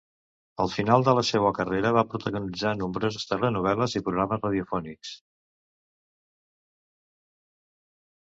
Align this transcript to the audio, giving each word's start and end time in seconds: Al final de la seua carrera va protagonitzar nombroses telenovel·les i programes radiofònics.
Al 0.63 0.69
final 0.75 1.03
de 1.07 1.11
la 1.17 1.23
seua 1.27 1.49
carrera 1.57 1.89
va 1.97 2.03
protagonitzar 2.13 2.71
nombroses 2.79 3.27
telenovel·les 3.33 3.95
i 3.99 4.03
programes 4.07 4.43
radiofònics. 4.47 5.13